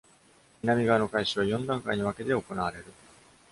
[0.63, 2.85] 南側の改修は四段階に分けて行われる。